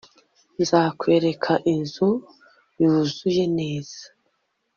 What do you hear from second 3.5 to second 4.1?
neza